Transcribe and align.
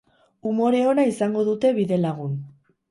Umore 0.51 0.79
ona 0.91 1.03
izango 1.11 1.39
dute 1.51 1.67
bidelagun. 1.79 2.33